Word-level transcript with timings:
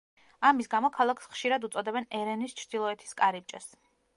ამის 0.49 0.69
გამო 0.71 0.89
ქალაქს 0.95 1.29
ხშირად 1.35 1.67
უწოდებენ 1.69 2.09
ერევნის 2.21 2.59
„ჩრდილოეთის 2.63 3.17
კარიბჭეს“. 3.21 3.71